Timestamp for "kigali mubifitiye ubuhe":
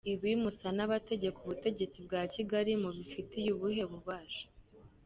2.33-3.83